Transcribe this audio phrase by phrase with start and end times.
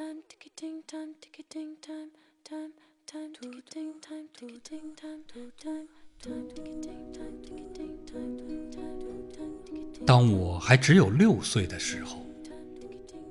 [0.00, 2.08] time, ticketing time, ticketing time,
[2.42, 2.72] time,
[3.06, 5.86] time, ticketing time, ticketing time, time, time,
[6.22, 12.24] ticketing time, ticketing time, time, time, ticketing 当我还只有六岁的时候，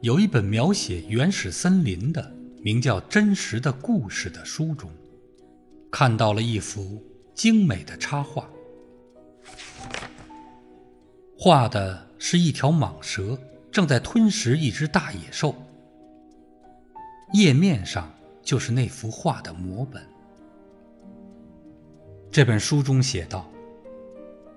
[0.00, 4.90] 有一本描写原始森林的，名叫《真实的故事》的书中，
[5.90, 7.04] 看到了一幅
[7.34, 8.48] 精美的插画，
[11.38, 13.38] 画的是一条蟒蛇
[13.70, 15.54] 正在吞食一只大野兽。
[17.34, 18.08] 页面上
[18.44, 20.00] 就是那幅画的摹本。
[22.30, 23.50] 这本书中写道：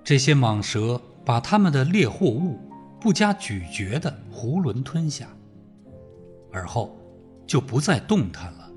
[0.04, 2.56] 这些蟒蛇把它们的猎获物
[3.00, 5.28] 不加咀嚼地囫囵吞下，
[6.52, 6.96] 而后
[7.48, 8.70] 就不再动弹了。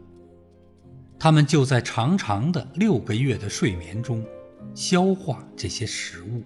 [1.20, 4.26] 它们就在长长的六个月的睡眠中
[4.74, 6.42] 消化这些食物。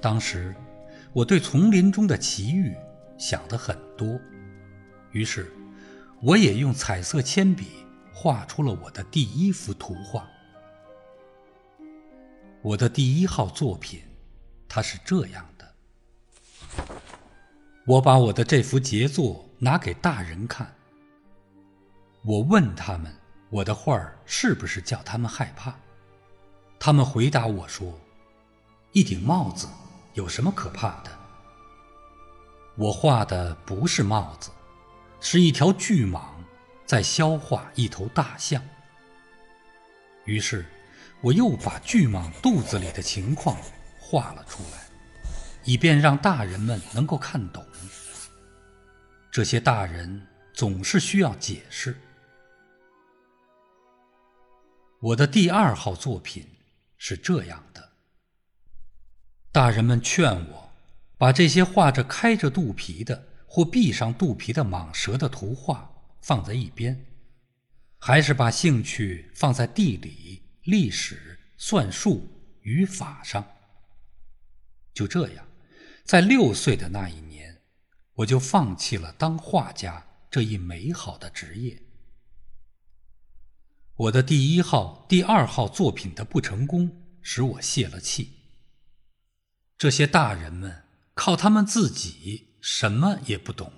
[0.00, 0.52] 当时，
[1.12, 2.74] 我对丛林中的奇遇
[3.16, 4.18] 想得很多，
[5.12, 5.48] 于是。
[6.22, 10.26] 我也用彩色铅笔画出了我的第一幅图画。
[12.62, 14.02] 我的第一号作品，
[14.68, 15.74] 它是这样的。
[17.86, 20.74] 我把我的这幅杰作拿给大人看。
[22.22, 23.14] 我问他们，
[23.50, 25.74] 我的画是不是叫他们害怕？
[26.80, 27.92] 他们回答我说
[28.92, 29.68] ：“一顶帽子
[30.14, 31.10] 有什么可怕的？”
[32.74, 34.50] 我画的不是帽子。
[35.20, 36.20] 是一条巨蟒
[36.84, 38.62] 在消化一头大象。
[40.24, 40.64] 于是，
[41.20, 43.56] 我又把巨蟒肚子里的情况
[43.98, 44.86] 画了出来，
[45.64, 47.64] 以便让大人们能够看懂。
[49.30, 51.96] 这些大人总是需要解释。
[55.00, 56.46] 我的第二号作品
[56.96, 57.92] 是这样的：
[59.52, 60.72] 大人们劝我
[61.18, 63.35] 把这些画着开着肚皮的。
[63.46, 67.06] 或闭上肚皮的蟒蛇的图画放在一边，
[67.98, 72.28] 还是把兴趣放在地理、历史、算术、
[72.62, 73.46] 语法上。
[74.92, 75.46] 就这样，
[76.04, 77.62] 在六岁的那一年，
[78.14, 81.82] 我就放弃了当画家这一美好的职业。
[83.94, 88.32] 我的第一号、第二号作品的不成功，使我泄了气。
[89.78, 90.84] 这些大人们
[91.14, 92.45] 靠他们自己。
[92.68, 93.72] 什么也不懂，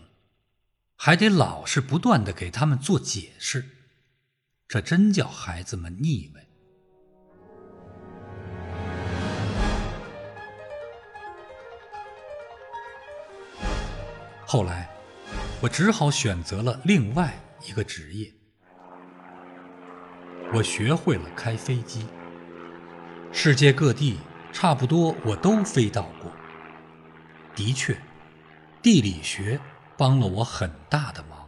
[0.97, 3.63] 还得老是不断的给他们做解释，
[4.67, 6.47] 这真叫孩子们腻歪。
[14.47, 14.89] 后来，
[15.61, 18.33] 我只好选择了另外一个职业。
[20.55, 22.07] 我学会了开飞机，
[23.33, 24.19] 世界各地
[24.51, 26.33] 差不多我都飞到过。
[27.55, 27.95] 的确。
[28.91, 29.61] 地理学
[29.99, 31.47] 帮了我很大的忙。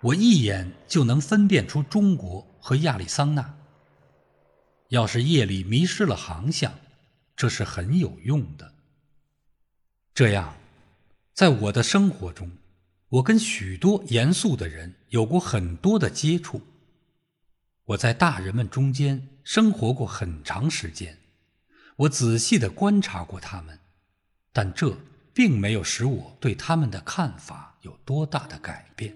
[0.00, 3.58] 我一眼就能分辨出中国和亚利桑那。
[4.90, 6.72] 要是夜里迷失了航向，
[7.34, 8.72] 这是很有用的。
[10.14, 10.56] 这样，
[11.32, 12.52] 在我的生活中，
[13.08, 16.62] 我跟许多严肃的人有过很多的接触。
[17.84, 21.18] 我在大人们中间生活过很长时间，
[21.96, 23.80] 我仔细的观察过他们，
[24.52, 24.96] 但这。
[25.36, 29.14] 并没有使我对他们的看法有多大的改变。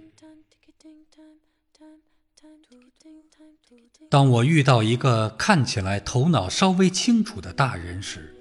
[4.10, 8.36] 当我遇到一个看起来头脑稍微清楚的大人时，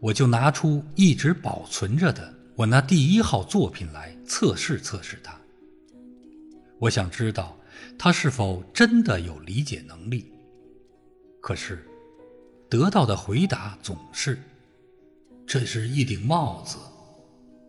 [0.00, 5.38] 我就拿出一直保存着的我那第一号作品来测试测试他。
[6.78, 7.54] 我想知道
[7.98, 10.32] 他是否真的有理解能力。
[11.42, 11.86] 可是，
[12.70, 14.42] 得到的回答总是
[15.46, 16.78] ：“这是一顶帽子。”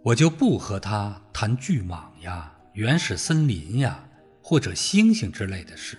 [0.03, 4.03] 我就不和他谈巨蟒呀、原始森林呀，
[4.41, 5.97] 或者星星之类的事。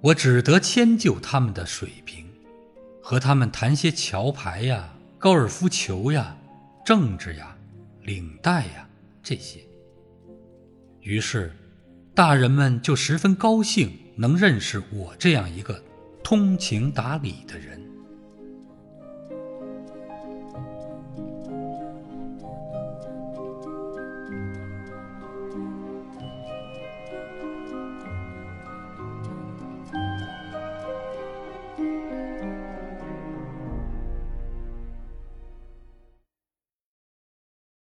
[0.00, 2.26] 我只得迁就他们的水平，
[3.02, 6.34] 和他们谈些桥牌呀、高尔夫球呀、
[6.86, 7.54] 政治呀、
[8.02, 8.88] 领带呀
[9.22, 9.60] 这些。
[11.02, 11.54] 于是，
[12.14, 15.82] 大人们就十分高兴能认识我这样一个
[16.24, 17.85] 通情达理的人。